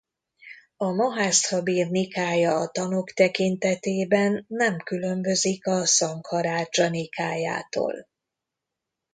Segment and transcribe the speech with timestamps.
[0.77, 8.07] A mahászthabir-nikája a tanok tekintetében nem különbözik a szangharádzsa-nikájától.